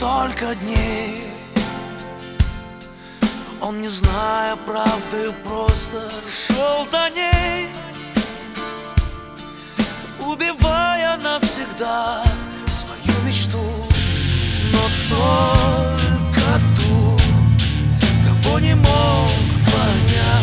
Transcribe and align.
столько 0.00 0.54
дней. 0.54 1.24
Он, 3.60 3.82
не 3.82 3.88
зная 3.88 4.56
правды, 4.56 5.30
просто 5.44 6.10
шел 6.26 6.86
за 6.86 7.10
ней 7.10 7.68
Убивая 10.18 11.18
навсегда 11.18 12.22
свою 12.66 13.20
мечту. 13.26 13.62
Но 14.72 14.88
только 15.10 16.46
ту, 16.76 17.20
кого 18.26 18.58
не 18.58 18.74
мог 18.74 19.28
понять. 19.66 20.39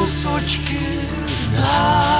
com 0.00 0.06
sorte 0.06 0.58
que 0.60 0.78
dá. 1.54 2.19